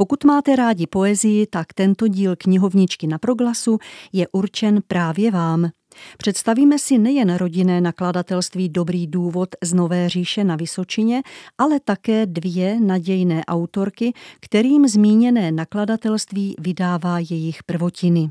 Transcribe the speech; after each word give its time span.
Pokud 0.00 0.24
máte 0.24 0.56
rádi 0.56 0.86
poezii, 0.86 1.46
tak 1.46 1.72
tento 1.72 2.08
díl 2.08 2.36
knihovničky 2.36 3.06
na 3.06 3.18
proglasu 3.18 3.78
je 4.12 4.28
určen 4.32 4.80
právě 4.88 5.30
vám. 5.30 5.70
Představíme 6.18 6.78
si 6.78 6.98
nejen 6.98 7.34
rodinné 7.34 7.80
nakladatelství 7.80 8.68
Dobrý 8.68 9.06
důvod 9.06 9.48
z 9.62 9.74
Nové 9.74 10.08
říše 10.08 10.44
na 10.44 10.56
Vysočině, 10.56 11.22
ale 11.58 11.80
také 11.80 12.26
dvě 12.26 12.80
nadějné 12.80 13.44
autorky, 13.44 14.12
kterým 14.40 14.88
zmíněné 14.88 15.52
nakladatelství 15.52 16.54
vydává 16.58 17.18
jejich 17.18 17.62
prvotiny. 17.62 18.30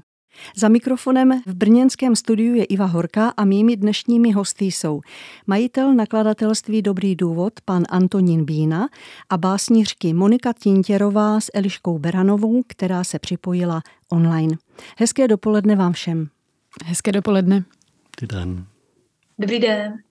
Za 0.55 0.67
mikrofonem 0.67 1.41
v 1.45 1.53
brněnském 1.53 2.16
studiu 2.16 2.55
je 2.55 2.63
Iva 2.63 2.85
Horka 2.85 3.34
a 3.38 3.45
mými 3.45 3.77
dnešními 3.77 4.31
hosty 4.31 4.65
jsou 4.65 5.02
majitel 5.48 5.93
nakladatelství 5.93 6.81
Dobrý 6.81 7.15
důvod, 7.15 7.53
pan 7.65 7.84
Antonín 7.89 8.45
Bína 8.45 8.89
a 9.29 9.38
básnířky 9.38 10.13
Monika 10.13 10.53
Tintěrová 10.53 11.39
s 11.39 11.52
Eliškou 11.53 11.99
Beranovou, 11.99 12.63
která 12.67 13.03
se 13.03 13.20
připojila 13.20 13.81
online. 14.12 14.57
Hezké 14.98 15.27
dopoledne 15.27 15.75
vám 15.75 15.93
všem. 15.93 16.29
Hezké 16.85 17.12
dopoledne. 17.12 17.63
Dobrý 18.21 18.37
den. 18.37 18.65
Dobrý 19.40 19.59
den. 19.59 20.09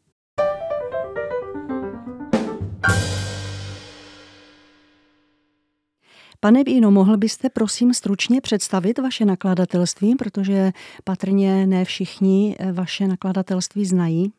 Pane 6.40 6.64
Bíno, 6.64 6.90
mohl 6.90 7.16
byste 7.16 7.48
prosím 7.48 7.94
stručně 7.94 8.40
představit 8.40 8.98
vaše 8.98 9.24
nakladatelství, 9.24 10.14
protože 10.14 10.72
patrně 11.04 11.66
ne 11.66 11.84
všichni 11.84 12.56
eh, 12.58 12.72
vaše 12.72 13.08
nakladatelství 13.08 13.86
znají? 13.86 14.32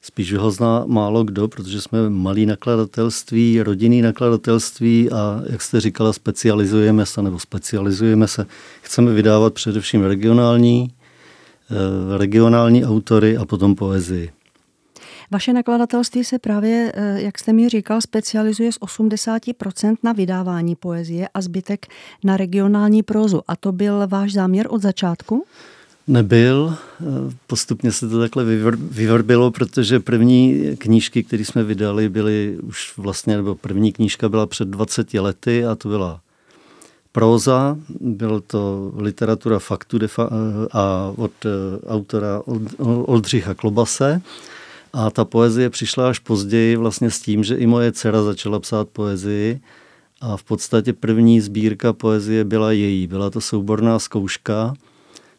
Spíš 0.00 0.34
ho 0.34 0.50
zná 0.50 0.84
málo 0.86 1.24
kdo, 1.24 1.48
protože 1.48 1.80
jsme 1.80 2.10
malý 2.10 2.46
nakladatelství, 2.46 3.62
rodinný 3.62 4.02
nakladatelství 4.02 5.10
a, 5.10 5.42
jak 5.50 5.62
jste 5.62 5.80
říkala, 5.80 6.12
specializujeme 6.12 7.06
se, 7.06 7.22
nebo 7.22 7.38
specializujeme 7.38 8.28
se. 8.28 8.46
Chceme 8.82 9.12
vydávat 9.12 9.54
především 9.54 10.04
regionální, 10.04 10.90
eh, 11.70 12.18
regionální 12.18 12.84
autory 12.84 13.36
a 13.36 13.44
potom 13.44 13.74
poezii. 13.74 14.30
Vaše 15.32 15.52
nakladatelství 15.52 16.24
se 16.24 16.38
právě, 16.38 16.92
eh, 16.94 17.22
jak 17.22 17.38
jste 17.38 17.52
mi 17.52 17.68
říkal, 17.68 18.00
specializuje 18.00 18.72
z 18.72 18.78
80% 18.80 19.96
na 20.02 20.12
vydávání 20.12 20.76
poezie 20.76 21.28
a 21.34 21.40
zbytek 21.40 21.86
na 22.24 22.36
regionální 22.36 23.02
prózu. 23.02 23.42
A 23.48 23.56
to 23.56 23.72
byl 23.72 24.06
váš 24.06 24.32
záměr 24.32 24.66
od 24.70 24.82
začátku? 24.82 25.44
Nebyl. 26.06 26.74
Eh, 27.00 27.04
postupně 27.46 27.92
se 27.92 28.08
to 28.08 28.18
takhle 28.18 28.44
vyvrbilo, 28.74 29.50
protože 29.50 30.00
první 30.00 30.60
knížky, 30.78 31.22
které 31.22 31.44
jsme 31.44 31.64
vydali, 31.64 32.08
byly 32.08 32.58
už 32.62 32.92
vlastně, 32.96 33.36
nebo 33.36 33.54
první 33.54 33.92
knížka 33.92 34.28
byla 34.28 34.46
před 34.46 34.68
20 34.68 35.20
lety 35.20 35.64
a 35.64 35.74
to 35.74 35.88
byla 35.88 36.20
próza, 37.12 37.76
bylo 38.00 38.40
to 38.40 38.92
literatura 38.96 39.58
faktu 39.58 39.98
a 40.72 41.12
od 41.16 41.32
eh, 41.44 41.86
autora 41.86 42.42
Oldřicha 43.04 43.54
Klobase. 43.54 44.22
A 44.92 45.10
ta 45.10 45.24
poezie 45.24 45.70
přišla 45.70 46.08
až 46.08 46.18
později 46.18 46.76
vlastně 46.76 47.10
s 47.10 47.20
tím, 47.20 47.44
že 47.44 47.56
i 47.56 47.66
moje 47.66 47.92
dcera 47.92 48.22
začala 48.22 48.60
psát 48.60 48.88
poezii 48.88 49.60
a 50.20 50.36
v 50.36 50.44
podstatě 50.44 50.92
první 50.92 51.40
sbírka 51.40 51.92
poezie 51.92 52.44
byla 52.44 52.72
její. 52.72 53.06
Byla 53.06 53.30
to 53.30 53.40
souborná 53.40 53.98
zkouška, 53.98 54.74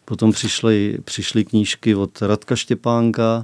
potom 0.06 0.32
přišly, 0.32 0.98
přišly 1.04 1.46
knížky 1.46 1.96
od 1.96 2.22
Radka 2.22 2.56
Štěpánka 2.56 3.44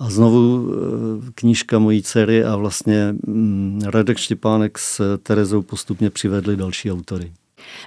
a 0.00 0.10
znovu 0.10 0.72
eh, 0.72 1.30
knížka 1.34 1.78
mojí 1.78 2.02
dcery 2.02 2.44
a 2.44 2.56
vlastně 2.56 3.14
mm, 3.26 3.82
Radek 3.84 4.18
Štěpánek 4.18 4.78
s 4.78 5.18
Terezou 5.18 5.62
postupně 5.62 6.10
přivedli 6.10 6.56
další 6.56 6.92
autory. 6.92 7.32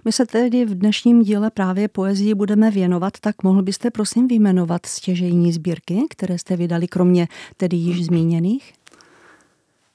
My 0.06 0.12
se 0.12 0.26
tedy 0.26 0.66
v 0.66 0.76
dnešním 0.76 1.22
díle 1.22 1.52
právě 1.52 1.88
poezii 1.88 2.34
budeme 2.34 2.72
věnovat, 2.72 3.14
tak 3.22 3.44
mohl 3.44 3.62
byste 3.62 3.92
prosím 3.92 4.28
vyjmenovat 4.28 4.86
stěžejní 4.86 5.54
sbírky, 5.54 6.00
které 6.10 6.38
jste 6.38 6.56
vydali, 6.56 6.88
kromě 6.88 7.28
tedy 7.58 7.78
již 7.78 8.06
zmíněných? 8.06 8.74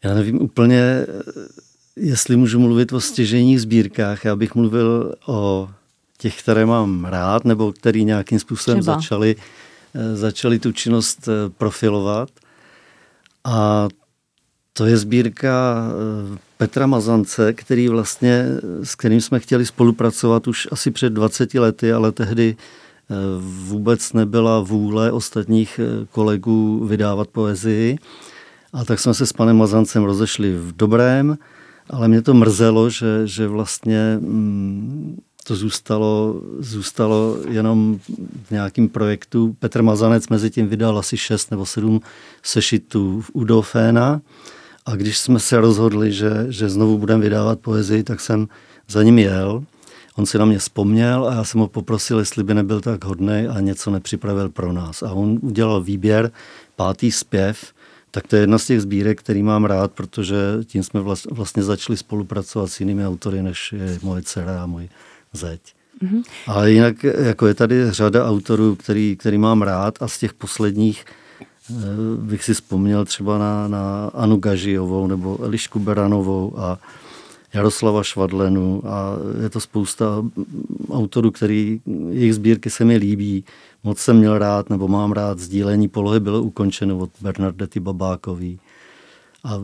Já 0.04 0.14
nevím 0.14 0.42
úplně, 0.42 0.82
jestli 1.96 2.36
můžu 2.36 2.60
mluvit 2.60 2.92
o 2.92 3.00
stěžejních 3.00 3.60
sbírkách. 3.60 4.24
Já 4.24 4.36
bych 4.36 4.54
mluvil 4.54 5.14
o 5.26 5.70
těch, 6.18 6.42
které 6.42 6.66
mám 6.66 7.04
rád, 7.04 7.44
nebo 7.44 7.72
který 7.72 8.04
nějakým 8.04 8.38
způsobem 8.38 8.80
Třeba. 8.80 8.94
začali, 8.94 9.36
začali 10.14 10.58
tu 10.58 10.72
činnost 10.72 11.28
eh, 11.28 11.50
profilovat. 11.50 12.28
A 13.44 13.88
to 14.72 14.86
je 14.86 14.96
sbírka 14.96 15.84
eh, 16.34 16.38
Petra 16.62 16.86
Mazance, 16.86 17.52
který 17.52 17.88
vlastně, 17.88 18.46
s 18.82 18.94
kterým 18.94 19.20
jsme 19.20 19.40
chtěli 19.40 19.66
spolupracovat 19.66 20.48
už 20.48 20.68
asi 20.72 20.90
před 20.90 21.12
20 21.12 21.54
lety, 21.54 21.92
ale 21.92 22.12
tehdy 22.12 22.56
eh, 22.56 23.14
vůbec 23.40 24.12
nebyla 24.12 24.60
vůle 24.60 25.12
ostatních 25.12 25.80
eh, 25.82 26.06
kolegů 26.10 26.86
vydávat 26.86 27.28
poezii. 27.28 27.98
A 28.72 28.84
tak 28.84 29.00
jsme 29.00 29.14
se 29.14 29.26
s 29.26 29.32
panem 29.32 29.56
Mazancem 29.56 30.04
rozešli 30.04 30.52
v 30.56 30.76
dobrém, 30.76 31.38
ale 31.90 32.08
mě 32.08 32.22
to 32.22 32.34
mrzelo, 32.34 32.90
že, 32.90 33.06
že 33.24 33.46
vlastně 33.48 34.18
mm, 34.20 35.20
to 35.44 35.56
zůstalo, 35.56 36.42
zůstalo 36.58 37.36
jenom 37.48 37.98
v 38.44 38.50
nějakém 38.50 38.88
projektu. 38.88 39.56
Petr 39.58 39.82
Mazanec 39.82 40.28
mezi 40.28 40.50
tím 40.50 40.68
vydal 40.68 40.98
asi 40.98 41.16
šest 41.16 41.50
nebo 41.50 41.66
sedm 41.66 42.00
sešitů 42.42 43.24
u 43.32 43.44
Doféna 43.44 44.20
a 44.86 44.96
když 44.96 45.18
jsme 45.18 45.38
se 45.38 45.60
rozhodli, 45.60 46.12
že, 46.12 46.46
že 46.48 46.68
znovu 46.68 46.98
budeme 46.98 47.22
vydávat 47.22 47.60
poezii, 47.60 48.02
tak 48.02 48.20
jsem 48.20 48.48
za 48.88 49.02
ním 49.02 49.18
jel. 49.18 49.64
On 50.16 50.26
si 50.26 50.38
na 50.38 50.44
mě 50.44 50.58
vzpomněl 50.58 51.28
a 51.28 51.34
já 51.34 51.44
jsem 51.44 51.60
ho 51.60 51.68
poprosil, 51.68 52.18
jestli 52.18 52.44
by 52.44 52.54
nebyl 52.54 52.80
tak 52.80 53.04
hodný 53.04 53.46
a 53.50 53.60
něco 53.60 53.90
nepřipravil 53.90 54.48
pro 54.48 54.72
nás. 54.72 55.02
A 55.02 55.12
on 55.12 55.38
udělal 55.42 55.82
výběr, 55.82 56.30
pátý 56.76 57.12
zpěv, 57.12 57.72
tak 58.10 58.26
to 58.26 58.36
je 58.36 58.42
jedna 58.42 58.58
z 58.58 58.66
těch 58.66 58.80
sbírek, 58.80 59.20
který 59.20 59.42
mám 59.42 59.64
rád, 59.64 59.92
protože 59.92 60.36
tím 60.64 60.82
jsme 60.82 61.00
vlastně 61.30 61.62
začali 61.62 61.96
spolupracovat 61.96 62.66
s 62.72 62.80
jinými 62.80 63.06
autory, 63.06 63.42
než 63.42 63.72
je 63.72 63.98
moje 64.02 64.22
dcera 64.22 64.62
a 64.62 64.66
můj 64.66 64.88
zeď. 65.32 65.60
Mm-hmm. 66.02 66.22
Ale 66.46 66.72
jinak 66.72 67.04
jako 67.04 67.46
je 67.46 67.54
tady 67.54 67.90
řada 67.90 68.28
autorů, 68.28 68.76
který, 68.76 69.16
který 69.16 69.38
mám 69.38 69.62
rád 69.62 70.02
a 70.02 70.08
z 70.08 70.18
těch 70.18 70.34
posledních 70.34 71.04
bych 72.16 72.44
si 72.44 72.54
vzpomněl 72.54 73.04
třeba 73.04 73.38
na, 73.38 73.68
na 73.68 74.10
Anu 74.14 74.36
Gažijovou 74.36 75.06
nebo 75.06 75.44
Elišku 75.44 75.78
Beranovou 75.78 76.58
a 76.58 76.78
Jaroslava 77.54 78.02
Švadlenu 78.02 78.82
a 78.86 79.16
je 79.42 79.48
to 79.50 79.60
spousta 79.60 80.24
autorů, 80.90 81.30
který 81.30 81.80
jejich 82.10 82.34
sbírky 82.34 82.70
se 82.70 82.84
mi 82.84 82.96
líbí. 82.96 83.44
Moc 83.84 83.98
jsem 83.98 84.16
měl 84.16 84.38
rád, 84.38 84.70
nebo 84.70 84.88
mám 84.88 85.12
rád, 85.12 85.38
sdílení 85.38 85.88
polohy 85.88 86.20
bylo 86.20 86.42
ukončeno 86.42 86.98
od 86.98 87.10
Bernardety 87.20 87.80
Babákový. 87.80 88.60
A 89.44 89.54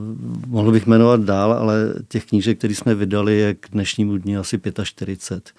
mohl 0.47 0.72
bych 0.72 0.86
jmenovat 0.86 1.20
dál, 1.20 1.53
ale 1.53 1.94
těch 2.09 2.26
knížek, 2.26 2.59
které 2.59 2.75
jsme 2.75 2.94
vydali, 2.94 3.38
je 3.38 3.54
k 3.54 3.69
dnešnímu 3.72 4.16
dní 4.16 4.36
asi 4.36 4.60
45. 4.84 5.54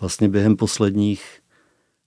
Vlastně 0.00 0.28
během 0.28 0.56
posledních 0.56 1.22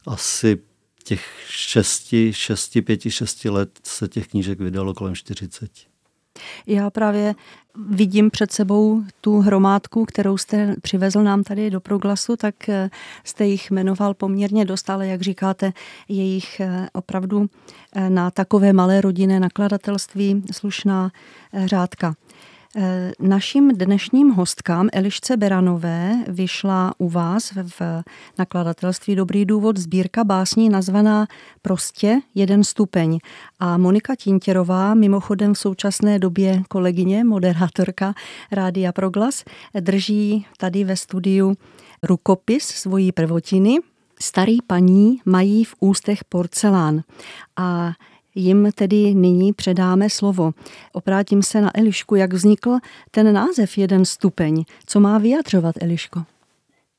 asi 0.07 0.59
těch 1.03 1.45
šesti, 1.47 2.33
šesti, 2.33 2.81
pěti, 2.81 3.11
šesti 3.11 3.49
let 3.49 3.79
se 3.83 4.07
těch 4.07 4.27
knížek 4.27 4.59
vydalo 4.59 4.93
kolem 4.93 5.15
40. 5.15 5.71
Já 6.67 6.89
právě 6.89 7.35
vidím 7.89 8.31
před 8.31 8.51
sebou 8.51 9.03
tu 9.21 9.39
hromádku, 9.39 10.05
kterou 10.05 10.37
jste 10.37 10.75
přivezl 10.81 11.23
nám 11.23 11.43
tady 11.43 11.69
do 11.69 11.79
proglasu, 11.79 12.35
tak 12.35 12.69
eh, 12.69 12.89
jste 13.23 13.45
jich 13.45 13.71
jmenoval 13.71 14.13
poměrně 14.13 14.65
dost, 14.65 14.89
ale 14.89 15.07
jak 15.07 15.21
říkáte, 15.21 15.73
je 16.07 16.23
jich 16.23 16.59
eh, 16.59 16.87
opravdu 16.93 17.49
eh, 17.95 18.09
na 18.09 18.31
takové 18.31 18.73
malé 18.73 19.01
rodinné 19.01 19.39
nakladatelství 19.39 20.43
slušná 20.51 21.11
řádka. 21.65 22.15
Eh, 22.75 23.11
naším 23.19 23.77
dnešním 23.77 24.29
hostkám 24.29 24.89
Elišce 24.93 25.37
Beranové 25.37 26.13
vyšla 26.27 26.93
u 26.97 27.09
vás 27.09 27.51
v 27.51 28.03
nakladatelství 28.37 29.15
Dobrý 29.15 29.45
důvod 29.45 29.77
sbírka 29.77 30.23
básní 30.23 30.69
nazvaná 30.69 31.27
Prostě 31.61 32.19
jeden 32.35 32.63
stupeň. 32.63 33.19
A 33.59 33.77
Monika 33.77 34.15
Tintěrová, 34.15 34.93
mimochodem 34.93 35.53
v 35.53 35.59
současné 35.59 36.19
době 36.19 36.63
kolegyně, 36.67 37.23
moderátorka 37.23 38.13
Rádia 38.51 38.91
Proglas, 38.91 39.43
drží 39.79 40.45
tady 40.57 40.83
ve 40.83 40.95
studiu 40.95 41.53
rukopis 42.03 42.63
svojí 42.63 43.11
prvotiny, 43.11 43.77
Starý 44.21 44.57
paní 44.67 45.21
mají 45.25 45.63
v 45.63 45.75
ústech 45.79 46.23
porcelán. 46.23 47.01
A 47.57 47.91
jim 48.35 48.71
tedy 48.75 49.13
nyní 49.13 49.53
předáme 49.53 50.09
slovo. 50.09 50.51
Oprátím 50.93 51.43
se 51.43 51.61
na 51.61 51.77
Elišku, 51.77 52.15
jak 52.15 52.33
vznikl 52.33 52.77
ten 53.11 53.33
název 53.33 53.77
Jeden 53.77 54.05
stupeň. 54.05 54.63
Co 54.85 54.99
má 54.99 55.17
vyjadřovat, 55.17 55.75
Eliško? 55.81 56.23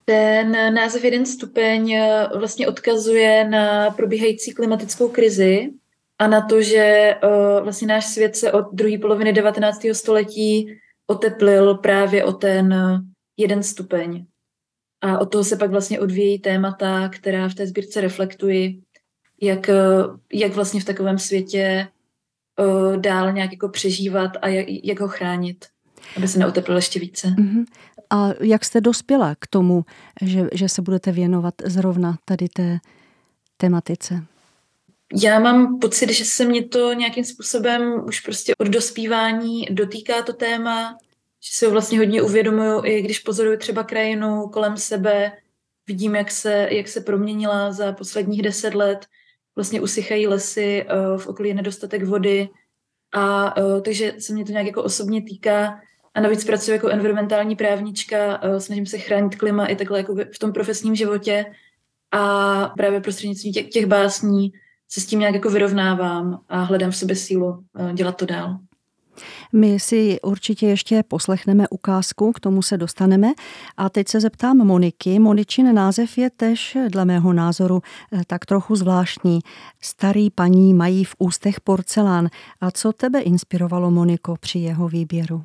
Ten 0.05 0.75
název 0.75 1.05
Jeden 1.05 1.27
stupeň 1.27 1.93
eh, 1.93 2.29
vlastně 2.39 2.69
odkazuje 2.69 3.49
na 3.49 3.91
probíhající 3.91 4.53
klimatickou 4.53 5.09
krizi 5.09 5.71
a 6.19 6.27
na 6.27 6.41
to, 6.41 6.63
že 6.63 6.79
eh, 6.79 7.19
vlastně 7.63 7.89
náš 7.89 8.07
svět 8.07 8.37
se 8.37 8.53
od 8.53 8.65
druhé 8.73 8.99
poloviny 8.99 9.33
19. 9.33 9.87
století 9.93 10.67
oteplil 11.07 11.75
právě 11.75 12.25
o 12.25 12.33
ten 12.33 12.75
jeden 13.37 13.63
stupeň. 13.63 14.25
A 15.01 15.19
od 15.19 15.27
toho 15.27 15.45
se 15.45 15.57
pak 15.57 15.71
vlastně 15.71 16.01
odvíjí 16.01 16.39
témata, 16.39 17.09
která 17.09 17.49
v 17.49 17.55
té 17.55 17.67
sbírce 17.67 18.01
reflektují, 18.01 18.83
jak, 19.41 19.69
eh, 19.69 19.75
jak 20.33 20.53
vlastně 20.53 20.81
v 20.81 20.85
takovém 20.85 21.19
světě 21.19 21.89
uh, 22.61 22.97
dál 22.97 23.33
nějak 23.33 23.53
jako 23.53 23.69
přežívat 23.69 24.31
a 24.43 24.49
jak, 24.49 24.67
jak 24.69 25.01
ho 25.01 25.09
chránit, 25.09 25.67
aby 26.17 26.29
se 26.29 26.39
neoteplil 26.39 26.79
ještě 26.79 27.01
více. 27.01 27.29
Uh-huh. 27.29 27.65
A 28.11 28.29
jak 28.41 28.65
jste 28.65 28.81
dospěla 28.81 29.35
k 29.39 29.47
tomu, 29.47 29.85
že, 30.23 30.49
že 30.53 30.69
se 30.69 30.83
budete 30.83 31.13
věnovat 31.13 31.55
zrovna 31.65 32.19
tady 32.25 32.49
té 32.49 32.79
tematice? 33.57 34.25
Já 35.23 35.39
mám 35.41 35.79
pocit, 35.79 36.13
že 36.13 36.25
se 36.25 36.45
mě 36.45 36.69
to 36.69 36.93
nějakým 36.93 37.25
způsobem 37.25 38.05
už 38.07 38.21
prostě 38.21 38.55
od 38.59 38.67
dospívání 38.67 39.67
dotýká 39.71 40.23
to 40.23 40.33
téma, 40.33 40.97
že 41.41 41.51
si 41.53 41.65
ho 41.65 41.71
vlastně 41.71 41.99
hodně 41.99 42.23
uvědomuju, 42.23 42.85
i 42.85 43.03
když 43.03 43.19
pozoruju 43.19 43.59
třeba 43.59 43.85
krajinu 43.85 44.49
kolem 44.49 44.77
sebe, 44.77 45.33
vidím, 45.87 46.15
jak 46.15 46.31
se, 46.31 46.69
jak 46.71 46.89
se 46.89 47.01
proměnila 47.01 47.73
za 47.73 47.93
posledních 47.93 48.43
deset 48.43 48.75
let, 48.75 49.07
vlastně 49.57 49.81
usychají 49.81 50.27
lesy, 50.27 50.83
eh, 50.89 51.19
v 51.19 51.27
okolí 51.27 51.49
je 51.49 51.55
nedostatek 51.55 52.05
vody 52.05 52.49
a 53.15 53.55
eh, 53.59 53.81
takže 53.81 54.15
se 54.19 54.33
mě 54.33 54.45
to 54.45 54.53
nějak 54.53 54.67
jako 54.67 54.83
osobně 54.83 55.23
týká 55.23 55.81
a 56.15 56.21
navíc 56.21 56.45
pracuji 56.45 56.71
jako 56.71 56.89
environmentální 56.89 57.57
právnička, 57.57 58.41
eh, 58.43 58.61
snažím 58.61 58.87
se 58.87 58.99
chránit 58.99 59.37
klima 59.37 59.67
i 59.67 59.77
takhle 59.77 59.99
jako 59.99 60.15
v 60.15 60.39
tom 60.39 60.53
profesním 60.53 60.95
životě 60.95 61.47
a 62.11 62.67
právě 62.77 63.01
prostřednictvím 63.01 63.53
těch, 63.53 63.69
těch 63.69 63.87
básní 63.87 64.53
se 64.89 65.01
s 65.01 65.07
tím 65.07 65.21
nějak 65.21 65.35
jako 65.35 65.51
vyrovnávám 65.51 66.41
a 66.49 66.63
hledám 66.63 66.91
v 66.91 66.97
sobě 66.97 67.17
sílu 67.17 67.65
dělat 67.95 68.17
to 68.17 68.27
dál. 68.27 68.59
My 69.53 69.81
si 69.81 70.21
určitě 70.21 70.67
ještě 70.67 71.03
poslechneme 71.03 71.69
ukázku, 71.69 72.33
k 72.33 72.41
tomu 72.41 72.63
se 72.63 72.77
dostaneme. 72.77 73.33
A 73.77 73.89
teď 73.89 74.09
se 74.09 74.21
zeptám 74.21 74.57
Moniky. 74.57 75.19
Moničin 75.19 75.75
název 75.75 76.19
je 76.19 76.31
tež 76.31 76.77
dle 76.89 77.05
mého 77.05 77.33
názoru 77.33 77.83
eh, 78.13 78.23
tak 78.27 78.47
trochu 78.47 78.77
zvláštní. 78.77 79.41
Starý 79.81 80.31
paní 80.31 80.75
mají 80.75 81.05
v 81.05 81.15
ústech 81.19 81.61
porcelán. 81.61 82.29
A 82.61 82.71
co 82.71 82.93
tebe 82.93 83.21
inspirovalo, 83.21 83.91
Moniko, 83.91 84.37
při 84.41 84.59
jeho 84.59 84.89
výběru? 84.89 85.45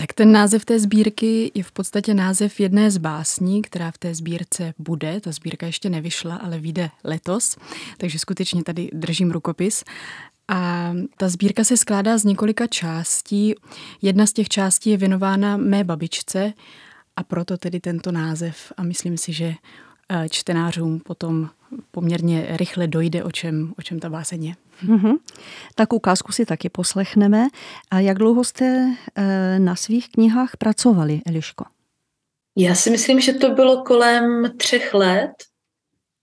Tak 0.00 0.12
ten 0.12 0.32
název 0.32 0.64
té 0.64 0.78
sbírky 0.78 1.52
je 1.54 1.62
v 1.62 1.72
podstatě 1.72 2.14
název 2.14 2.60
jedné 2.60 2.90
z 2.90 2.98
básní, 2.98 3.62
která 3.62 3.90
v 3.90 3.98
té 3.98 4.14
sbírce 4.14 4.74
bude. 4.78 5.20
Ta 5.20 5.32
sbírka 5.32 5.66
ještě 5.66 5.90
nevyšla, 5.90 6.36
ale 6.36 6.58
vyjde 6.58 6.90
letos, 7.04 7.56
takže 7.96 8.18
skutečně 8.18 8.64
tady 8.64 8.90
držím 8.92 9.30
rukopis. 9.30 9.84
A 10.48 10.92
ta 11.16 11.28
sbírka 11.28 11.64
se 11.64 11.76
skládá 11.76 12.18
z 12.18 12.24
několika 12.24 12.66
částí. 12.66 13.54
Jedna 14.02 14.26
z 14.26 14.32
těch 14.32 14.48
částí 14.48 14.90
je 14.90 14.96
věnována 14.96 15.56
mé 15.56 15.84
babičce 15.84 16.52
a 17.16 17.22
proto 17.22 17.56
tedy 17.56 17.80
tento 17.80 18.12
název. 18.12 18.72
A 18.76 18.82
myslím 18.82 19.18
si, 19.18 19.32
že 19.32 19.54
eh, 20.08 20.28
čtenářům 20.28 21.00
potom 21.00 21.50
poměrně 21.90 22.46
rychle 22.50 22.86
dojde, 22.86 23.24
o 23.24 23.30
čem, 23.30 23.74
o 23.78 23.82
čem 23.82 24.00
ta 24.00 24.08
báseň 24.08 24.44
je. 24.44 24.54
Mm-hmm. 24.86 25.16
Tak 25.74 25.92
ukázku 25.92 26.32
si 26.32 26.46
taky 26.46 26.68
poslechneme. 26.68 27.48
A 27.90 28.00
jak 28.00 28.18
dlouho 28.18 28.44
jste 28.44 28.96
eh, 29.14 29.58
na 29.58 29.76
svých 29.76 30.08
knihách 30.08 30.56
pracovali, 30.56 31.20
Eliško? 31.26 31.64
Já 32.56 32.74
si 32.74 32.90
myslím, 32.90 33.20
že 33.20 33.32
to 33.32 33.50
bylo 33.50 33.82
kolem 33.82 34.52
třech 34.56 34.94
let, 34.94 35.30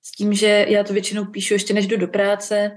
s 0.03 0.11
tím, 0.11 0.33
že 0.33 0.65
já 0.69 0.83
to 0.83 0.93
většinou 0.93 1.25
píšu 1.25 1.53
ještě 1.53 1.73
než 1.73 1.87
jdu 1.87 1.97
do 1.97 2.07
práce, 2.07 2.71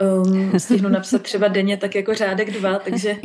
um, 0.00 0.58
stihnu 0.58 0.88
napsat 0.88 1.22
třeba 1.22 1.48
denně 1.48 1.76
tak 1.76 1.94
jako 1.94 2.14
řádek 2.14 2.50
dva, 2.50 2.78
takže... 2.78 3.16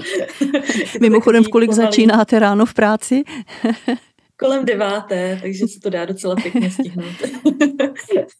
Mimochodem, 1.01 1.43
v 1.43 1.47
kolik 1.49 1.69
pomalý. 1.69 1.85
začínáte 1.87 2.39
ráno 2.39 2.65
v 2.65 2.73
práci? 2.73 3.23
Kolem 4.37 4.65
deváté, 4.65 5.39
takže 5.41 5.67
se 5.67 5.79
to 5.79 5.89
dá 5.89 6.05
docela 6.05 6.35
pěkně 6.35 6.71
stihnout. 6.71 7.15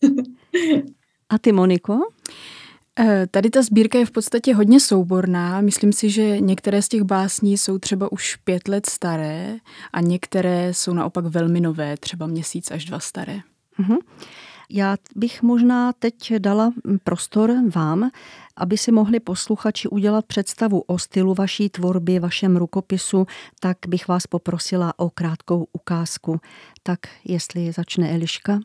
A 1.30 1.38
ty, 1.38 1.52
Moniko? 1.52 2.00
Eh, 3.00 3.28
tady 3.32 3.50
ta 3.50 3.62
sbírka 3.62 4.00
je 4.00 4.06
v 4.06 4.12
podstatě 4.12 4.56
hodně 4.56 4.80
souborná. 4.80 5.62
Myslím 5.62 5.94
si, 5.94 6.10
že 6.10 6.40
některé 6.40 6.82
z 6.82 6.88
těch 6.88 7.02
básní 7.02 7.58
jsou 7.58 7.78
třeba 7.78 8.12
už 8.12 8.36
pět 8.36 8.68
let 8.68 8.86
staré 8.90 9.58
a 9.94 10.02
některé 10.02 10.74
jsou 10.74 10.94
naopak 10.94 11.26
velmi 11.26 11.62
nové, 11.62 11.98
třeba 11.98 12.28
měsíc 12.28 12.72
až 12.72 12.86
dva 12.86 13.00
staré. 13.00 13.40
Uh-huh. 13.80 13.98
Já 14.70 14.98
bych 15.16 15.42
možná 15.42 15.94
teď 15.94 16.34
dala 16.38 16.74
prostor 17.04 17.54
vám, 17.76 18.10
aby 18.58 18.78
si 18.78 18.92
mohli 18.92 19.20
posluchači 19.20 19.88
udělat 19.88 20.26
představu 20.26 20.82
o 20.82 21.00
stylu 21.00 21.34
vaší 21.34 21.70
tvorby, 21.70 22.20
vašem 22.20 22.58
rukopisu, 22.58 23.26
tak 23.60 23.78
bych 23.88 24.08
vás 24.08 24.28
poprosila 24.28 24.94
o 24.98 25.10
krátkou 25.10 25.68
ukázku. 25.74 26.40
Tak 26.84 27.00
jestli 27.26 27.72
začne 27.72 28.14
Eliška. 28.14 28.60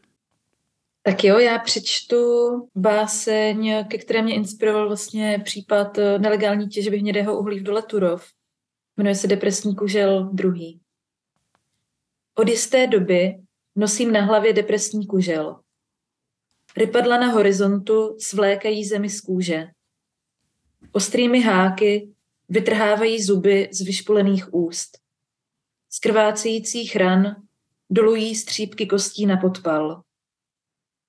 Tak 1.03 1.25
jo, 1.25 1.39
já 1.39 1.59
přečtu 1.59 2.17
báseň, 2.75 3.85
ke 3.89 3.99
které 3.99 4.23
mě 4.23 4.35
inspiroval 4.35 4.87
vlastně 4.87 5.43
případ 5.45 5.99
nelegální 6.19 6.69
těžby 6.69 6.99
hnědého 6.99 7.39
uhlí 7.39 7.61
v 7.61 7.63
dole 7.63 7.83
Turov. 7.83 8.27
Jmenuje 8.97 9.15
se 9.15 9.27
Depresní 9.27 9.77
kužel 9.77 10.31
druhý. 10.33 10.81
Od 12.35 12.49
jisté 12.49 12.87
doby 12.87 13.35
nosím 13.77 14.13
na 14.13 14.25
hlavě 14.25 14.53
depresní 14.53 15.07
kužel. 15.07 15.61
Rypadla 16.77 17.19
na 17.19 17.27
horizontu 17.27 18.17
svlékají 18.19 18.85
zemi 18.85 19.11
z 19.11 19.21
kůže. 19.21 19.69
Ostrými 20.93 21.41
háky 21.41 22.09
vytrhávají 22.49 23.23
zuby 23.23 23.69
z 23.73 23.81
vyšpolených 23.81 24.55
úst. 24.55 24.99
Z 25.91 25.99
krvácejících 25.99 26.97
ran 26.97 27.37
dolují 27.91 28.35
střípky 28.35 28.87
kostí 28.87 29.27
na 29.27 29.37
podpal. 29.37 30.03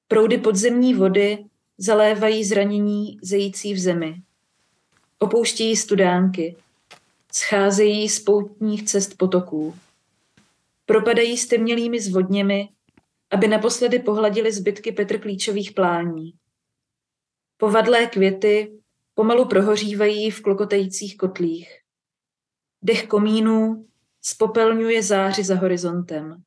Proudy 0.07 0.37
podzemní 0.37 0.93
vody 0.93 1.45
zalévají 1.77 2.43
zranění 2.43 3.17
zející 3.21 3.73
v 3.73 3.79
zemi. 3.79 4.21
Opouštějí 5.19 5.75
studánky. 5.75 6.55
Scházejí 7.33 8.09
z 8.09 8.19
poutních 8.19 8.83
cest 8.83 9.17
potoků. 9.17 9.75
Propadají 10.85 11.37
stemnělými 11.37 11.99
zvodněmi 11.99 12.69
aby 13.31 13.47
naposledy 13.47 13.99
pohladili 13.99 14.51
zbytky 14.51 14.91
petrklíčových 14.91 15.71
plání. 15.71 16.33
Povadlé 17.57 18.05
květy 18.05 18.71
pomalu 19.13 19.45
prohořívají 19.45 20.31
v 20.31 20.41
klokotajících 20.41 21.17
kotlích. 21.17 21.69
Dech 22.83 23.07
komínů 23.07 23.85
spopelňuje 24.21 25.03
záři 25.03 25.43
za 25.43 25.55
horizontem. 25.55 26.43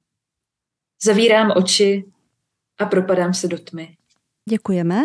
Zavírám 1.05 1.53
oči 1.57 2.05
a 2.79 2.87
propadám 2.87 3.35
se 3.35 3.49
do 3.49 3.59
tmy. 3.59 3.97
Děkujeme. 4.49 5.03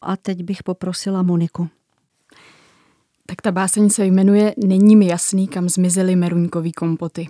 A 0.00 0.16
teď 0.16 0.42
bych 0.42 0.62
poprosila 0.62 1.22
Moniku. 1.22 1.68
Tak 3.26 3.42
ta 3.42 3.52
báseň 3.52 3.90
se 3.90 4.06
jmenuje 4.06 4.54
Není 4.66 4.96
mi 4.96 5.06
jasný, 5.06 5.48
kam 5.48 5.68
zmizely 5.68 6.16
meruňkový 6.16 6.72
kompoty. 6.72 7.28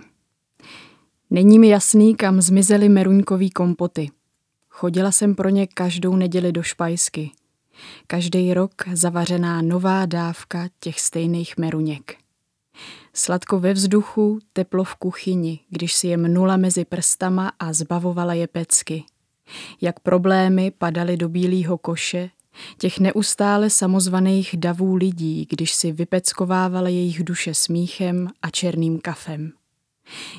Není 1.31 1.59
mi 1.59 1.67
jasný, 1.67 2.15
kam 2.15 2.41
zmizely 2.41 2.89
meruňkový 2.89 3.49
kompoty. 3.49 4.09
Chodila 4.69 5.11
jsem 5.11 5.35
pro 5.35 5.49
ně 5.49 5.67
každou 5.67 6.15
neděli 6.15 6.51
do 6.51 6.63
špajsky. 6.63 7.31
Každý 8.07 8.53
rok 8.53 8.73
zavařená 8.93 9.61
nová 9.61 10.05
dávka 10.05 10.69
těch 10.79 10.99
stejných 10.99 11.57
meruněk. 11.57 12.15
Sladko 13.13 13.59
ve 13.59 13.73
vzduchu, 13.73 14.39
teplo 14.53 14.83
v 14.83 14.95
kuchyni, 14.95 15.59
když 15.69 15.93
si 15.93 16.07
je 16.07 16.17
mnula 16.17 16.57
mezi 16.57 16.85
prstama 16.85 17.51
a 17.59 17.73
zbavovala 17.73 18.33
je 18.33 18.47
pecky. 18.47 19.03
Jak 19.81 19.99
problémy 19.99 20.71
padaly 20.71 21.17
do 21.17 21.29
bílého 21.29 21.77
koše, 21.77 22.29
těch 22.77 22.99
neustále 22.99 23.69
samozvaných 23.69 24.57
davů 24.57 24.95
lidí, 24.95 25.47
když 25.49 25.73
si 25.73 25.91
vypeckovávala 25.91 26.89
jejich 26.89 27.23
duše 27.23 27.53
smíchem 27.53 28.27
a 28.41 28.49
černým 28.49 28.99
kafem. 28.99 29.51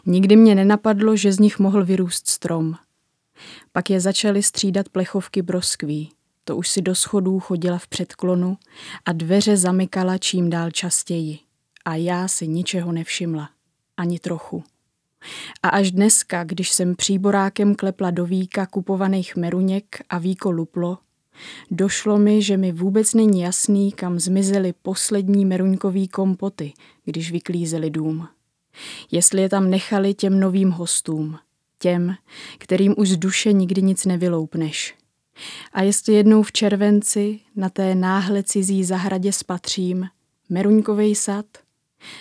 Nikdy 0.07 0.37
mě 0.37 0.55
nenapadlo, 0.55 1.17
že 1.17 1.33
z 1.33 1.39
nich 1.39 1.59
mohl 1.59 1.85
vyrůst 1.85 2.29
strom. 2.29 2.75
Pak 3.73 3.91
je 3.91 4.01
začaly 4.01 4.43
střídat 4.43 4.89
plechovky 4.89 5.43
broskví. 5.43 6.13
To 6.45 6.57
už 6.57 6.69
si 6.69 6.83
do 6.83 6.95
schodů 6.95 7.41
chodila 7.41 7.79
v 7.79 7.89
předklonu 7.89 8.59
a 9.05 9.13
dveře 9.13 9.57
zamykala 9.57 10.19
čím 10.19 10.51
dál 10.51 10.71
častěji. 10.71 11.39
A 11.85 11.95
já 11.95 12.29
si 12.29 12.49
ničeho 12.49 12.93
nevšimla. 12.93 13.51
Ani 13.97 14.19
trochu. 14.19 14.65
A 15.63 15.69
až 15.69 15.91
dneska, 15.91 16.45
když 16.45 16.71
jsem 16.71 16.97
příborákem 16.97 17.75
klepla 17.75 18.11
do 18.11 18.27
víka 18.27 18.67
kupovaných 18.67 19.37
meruněk 19.37 20.03
a 20.09 20.19
víko 20.19 20.51
luplo, 20.51 20.99
došlo 21.71 22.19
mi, 22.19 22.43
že 22.43 22.57
mi 22.57 22.73
vůbec 22.73 23.15
není 23.15 23.41
jasný, 23.41 23.93
kam 23.93 24.19
zmizely 24.19 24.75
poslední 24.83 25.45
meruňkový 25.45 26.09
kompoty, 26.09 26.73
když 27.05 27.33
vyklízeli 27.33 27.91
dům 27.91 28.29
jestli 29.11 29.43
je 29.43 29.49
tam 29.49 29.71
nechali 29.71 30.15
těm 30.15 30.41
novým 30.41 30.71
hostům, 30.71 31.39
těm, 31.79 32.15
kterým 32.59 32.95
už 32.97 33.09
z 33.11 33.17
duše 33.17 33.53
nikdy 33.53 33.83
nic 33.83 34.05
nevyloupneš. 34.05 34.95
A 35.73 35.83
jestli 35.83 36.15
jednou 36.15 36.43
v 36.43 36.53
červenci 36.53 37.41
na 37.57 37.69
té 37.69 37.95
náhle 37.95 38.43
cizí 38.43 38.85
zahradě 38.85 39.33
spatřím 39.33 40.09
meruňkovej 40.49 41.15
sad, 41.15 41.47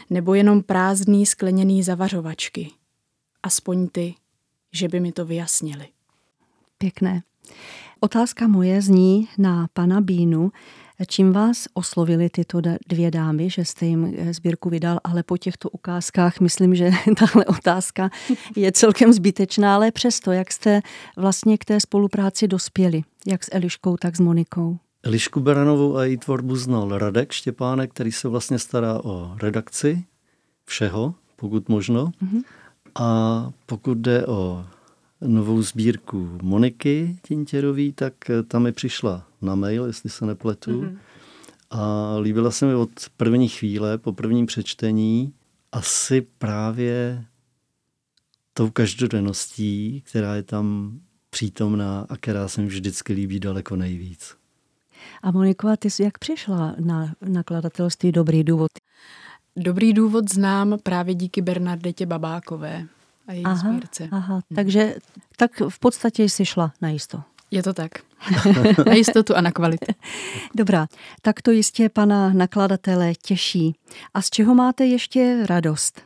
nebo 0.09 0.33
jenom 0.33 0.63
prázdný 0.63 1.25
skleněný 1.25 1.83
zavařovačky. 1.83 2.71
aspoň 3.43 3.87
ty, 3.87 4.15
že 4.71 4.87
by 4.87 4.99
mi 4.99 5.11
to 5.11 5.25
vyjasnili. 5.25 5.87
Pěkné. 6.77 7.23
Otázka 7.99 8.47
moje 8.47 8.81
zní 8.81 9.27
na 9.37 9.67
pana 9.73 10.01
Bínu. 10.01 10.51
Čím 11.07 11.33
vás 11.33 11.67
oslovili 11.73 12.29
tyto 12.29 12.61
dvě 12.89 13.11
dámy, 13.11 13.49
že 13.49 13.65
jste 13.65 13.85
jim 13.85 14.13
eh, 14.17 14.33
sbírku 14.33 14.69
vydal, 14.69 14.99
ale 15.03 15.23
po 15.23 15.37
těchto 15.37 15.69
ukázkách 15.69 16.39
myslím, 16.39 16.75
že 16.75 16.91
tahle 17.19 17.45
otázka 17.45 18.09
je 18.55 18.71
celkem 18.71 19.13
zbytečná, 19.13 19.75
ale 19.75 19.91
přesto, 19.91 20.31
jak 20.31 20.51
jste 20.51 20.81
vlastně 21.17 21.57
k 21.57 21.65
té 21.65 21.79
spolupráci 21.79 22.47
dospěli, 22.47 23.01
jak 23.27 23.43
s 23.43 23.49
Eliškou, 23.51 23.97
tak 23.97 24.15
s 24.15 24.19
Monikou? 24.19 24.77
Elišku 25.03 25.39
Beranovou 25.39 25.97
a 25.97 26.05
její 26.05 26.17
tvorbu 26.17 26.55
znal 26.55 26.97
Radek 26.97 27.31
Štěpánek, 27.31 27.91
který 27.91 28.11
se 28.11 28.27
vlastně 28.27 28.59
stará 28.59 29.03
o 29.03 29.35
redakci 29.41 30.03
všeho, 30.65 31.15
pokud 31.35 31.69
možno. 31.69 32.05
Mm-hmm. 32.05 32.43
A 32.95 33.51
pokud 33.65 33.97
jde 33.97 34.25
o 34.25 34.65
novou 35.21 35.61
sbírku 35.61 36.37
Moniky 36.41 37.17
Tintěrový, 37.21 37.93
tak 37.93 38.13
tam 38.47 38.63
mi 38.63 38.71
přišla 38.71 39.28
na 39.41 39.55
mail, 39.55 39.85
jestli 39.85 40.09
se 40.09 40.25
nepletu. 40.25 40.81
Mm-hmm. 40.81 40.97
A 41.69 42.15
líbila 42.21 42.51
se 42.51 42.65
mi 42.65 42.75
od 42.75 42.89
první 43.17 43.47
chvíle, 43.47 43.97
po 43.97 44.13
prvním 44.13 44.45
přečtení, 44.45 45.33
asi 45.71 46.21
právě 46.21 47.25
tou 48.53 48.69
každodenností, 48.69 50.03
která 50.05 50.35
je 50.35 50.43
tam 50.43 50.99
přítomná 51.29 52.05
a 52.09 52.17
která 52.17 52.47
se 52.47 52.61
mi 52.61 52.67
vždycky 52.67 53.13
líbí 53.13 53.39
daleko 53.39 53.75
nejvíc. 53.75 54.35
A 55.21 55.31
Moniko, 55.31 55.77
ty 55.77 55.89
jsi 55.89 56.03
jak 56.03 56.17
přišla 56.17 56.75
na 56.79 57.13
nakladatelství 57.21 58.11
Dobrý 58.11 58.43
důvod? 58.43 58.71
Dobrý 59.55 59.93
důvod 59.93 60.33
znám 60.33 60.77
právě 60.83 61.15
díky 61.15 61.41
Bernardetě 61.41 62.05
Babákové 62.05 62.87
a 63.27 63.33
její 63.33 63.45
aha, 63.45 63.55
sbírce. 63.55 64.09
Aha, 64.11 64.33
hmm. 64.33 64.55
takže 64.55 64.95
tak 65.37 65.51
v 65.69 65.79
podstatě 65.79 66.23
jsi 66.23 66.45
šla 66.45 66.73
na 66.81 66.89
jisto. 66.89 67.21
Je 67.51 67.63
to 67.63 67.73
tak. 67.73 67.91
na 68.85 68.93
jistotu 68.93 69.35
a 69.35 69.41
na 69.41 69.51
kvalitu. 69.51 69.93
Dobrá, 70.55 70.87
tak 71.21 71.41
to 71.41 71.51
jistě 71.51 71.89
pana 71.89 72.33
nakladatele 72.33 73.13
těší. 73.21 73.75
A 74.13 74.21
z 74.21 74.29
čeho 74.29 74.55
máte 74.55 74.85
ještě 74.85 75.45
radost? 75.45 76.01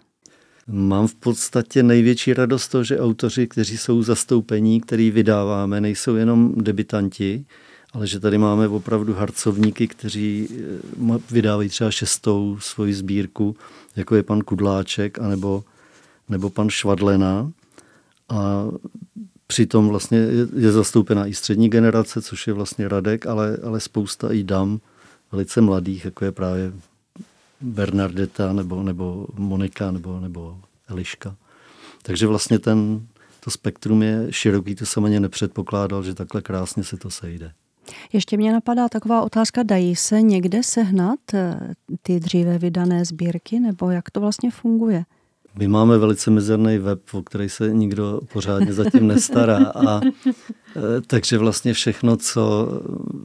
Mám 0.68 1.08
v 1.08 1.16
podstatě 1.16 1.84
největší 1.84 2.34
radost 2.34 2.68
to, 2.68 2.84
že 2.84 3.00
autoři, 3.00 3.48
kteří 3.48 3.78
jsou 3.78 4.04
zastoupení, 4.04 4.82
který 4.82 5.12
vydáváme, 5.12 5.82
nejsou 5.82 6.16
jenom 6.16 6.56
debitanti, 6.56 7.46
ale 7.94 8.08
že 8.08 8.20
tady 8.20 8.38
máme 8.38 8.68
opravdu 8.68 9.14
harcovníky, 9.14 9.88
kteří 9.88 10.50
eh, 11.14 11.20
vydávají 11.32 11.70
třeba 11.70 11.92
šestou 11.92 12.58
svoji 12.60 12.94
sbírku, 12.94 13.56
jako 13.96 14.16
je 14.16 14.24
pan 14.24 14.42
Kudláček, 14.42 15.20
anebo, 15.20 15.64
nebo 16.30 16.50
pan 16.50 16.70
Švadlena. 16.70 17.52
A 18.30 18.68
přitom 19.54 19.88
vlastně 19.88 20.18
je, 20.56 20.72
zastoupená 20.72 21.28
i 21.28 21.34
střední 21.34 21.70
generace, 21.70 22.22
což 22.22 22.48
je 22.48 22.54
vlastně 22.54 22.88
Radek, 22.88 23.26
ale, 23.26 23.58
ale 23.64 23.80
spousta 23.80 24.34
i 24.34 24.44
dam 24.44 24.80
velice 25.32 25.62
mladých, 25.62 26.06
jako 26.06 26.26
je 26.26 26.32
právě 26.32 26.74
Bernardeta 27.62 28.54
nebo, 28.54 28.84
nebo 28.84 29.28
Monika 29.38 29.92
nebo, 29.92 30.20
nebo 30.20 30.58
Eliška. 30.88 31.36
Takže 32.02 32.28
vlastně 32.28 32.60
ten, 32.60 33.08
to 33.40 33.52
spektrum 33.52 34.04
je 34.04 34.28
široký, 34.30 34.76
to 34.76 34.86
jsem 34.86 35.06
ani 35.06 35.20
nepředpokládal, 35.20 36.04
že 36.04 36.14
takhle 36.14 36.42
krásně 36.42 36.84
se 36.84 36.98
to 36.98 37.10
sejde. 37.10 37.52
Ještě 38.14 38.38
mě 38.38 38.54
napadá 38.54 38.90
taková 38.90 39.22
otázka, 39.22 39.64
dají 39.64 39.96
se 39.96 40.22
někde 40.22 40.64
sehnat 40.64 41.20
eh, 41.34 41.60
ty 42.02 42.20
dříve 42.20 42.58
vydané 42.58 43.06
sbírky, 43.06 43.60
nebo 43.60 43.90
jak 43.90 44.12
to 44.12 44.20
vlastně 44.20 44.52
funguje? 44.52 45.06
My 45.60 45.68
máme 45.68 45.98
velice 45.98 46.32
mizerný 46.32 46.78
web, 46.78 47.00
o 47.14 47.22
který 47.22 47.50
se 47.50 47.70
nikdo 47.74 48.20
pořádně 48.34 48.74
zatím 48.74 49.08
nestará. 49.08 49.58
A, 49.58 50.02
e, 50.06 51.02
takže 51.08 51.38
vlastně 51.38 51.74
všechno, 51.74 52.18
co 52.18 52.68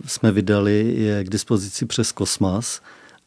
jsme 0.07 0.33
vydali, 0.33 0.95
je 0.97 1.25
k 1.25 1.31
dispozici 1.31 1.87
přes 1.87 2.13
Kosmas 2.13 2.81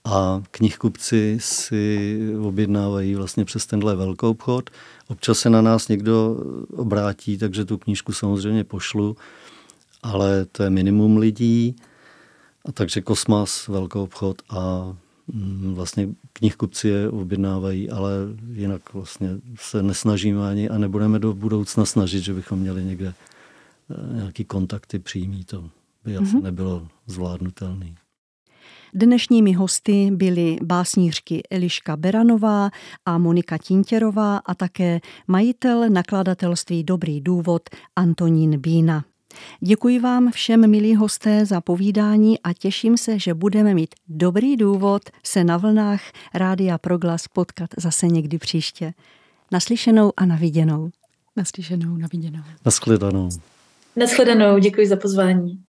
a 0.05 0.43
knihkupci 0.51 1.38
si 1.41 2.20
objednávají 2.41 3.15
vlastně 3.15 3.46
přes 3.46 3.65
tenhle 3.65 3.96
velký 3.96 4.25
obchod. 4.25 4.70
Občas 5.08 5.39
se 5.39 5.50
na 5.50 5.62
nás 5.62 5.88
někdo 5.88 6.38
obrátí, 6.75 7.38
takže 7.38 7.65
tu 7.65 7.77
knížku 7.77 8.13
samozřejmě 8.13 8.63
pošlu, 8.63 9.15
ale 10.03 10.46
to 10.46 10.63
je 10.63 10.70
minimum 10.70 11.17
lidí. 11.17 11.75
A 12.65 12.72
takže 12.72 13.01
Kosmas, 13.01 13.67
velký 13.67 14.00
obchod 14.00 14.41
a 14.50 14.93
vlastně 15.74 16.10
knihkupci 16.34 16.88
je 16.88 17.10
objednávají, 17.10 17.90
ale 17.90 18.12
jinak 18.54 18.94
vlastně 18.94 19.30
se 19.60 19.84
nesnažíme 19.84 20.50
ani 20.50 20.70
a 20.70 20.78
nebudeme 20.78 21.20
do 21.20 21.34
budoucna 21.34 21.86
snažit, 21.86 22.22
že 22.22 22.34
bychom 22.34 22.60
měli 22.60 22.84
někde 22.84 23.14
eh, 23.14 24.16
nějaký 24.16 24.46
kontakty 24.46 25.00
přímý. 25.00 25.44
To 25.44 25.70
by 26.04 26.18
asi 26.18 26.36
mm-hmm. 26.36 26.44
nebylo 26.44 26.88
zvládnutelné. 27.08 27.96
Dnešními 28.94 29.54
hosty 29.54 30.12
byly 30.12 30.58
básnířky 30.64 31.44
Eliška 31.50 31.98
Beranová 31.98 32.70
a 33.06 33.18
Monika 33.18 33.58
Tintěrová 33.58 34.38
a 34.38 34.54
také 34.56 35.00
majitel 35.28 35.90
nakladatelství 35.90 36.84
Dobrý 36.84 37.22
důvod 37.22 37.62
Antonín 37.96 38.60
Bína. 38.60 39.04
Děkuji 39.60 40.00
vám 40.00 40.32
všem, 40.32 40.70
milí 40.70 40.96
hosté, 40.96 41.46
za 41.46 41.62
povídání 41.62 42.40
a 42.40 42.54
těším 42.54 42.98
se, 42.98 43.20
že 43.20 43.34
budeme 43.34 43.74
mít 43.74 43.96
dobrý 44.08 44.58
důvod 44.58 45.02
se 45.24 45.44
na 45.44 45.58
vlnách 45.58 46.02
Rádia 46.34 46.78
Proglas 46.78 47.28
potkat 47.28 47.70
zase 47.78 48.08
někdy 48.08 48.38
příště. 48.38 48.94
Naslyšenou 49.52 50.12
a 50.18 50.26
naviděnou. 50.26 50.90
Naslyšenou, 51.36 51.98
naviděnou. 51.98 52.44
Naschledanou. 52.66 53.30
Naschledanou, 53.96 54.60
děkuji 54.60 54.88
za 54.88 54.96
pozvání. 54.96 55.64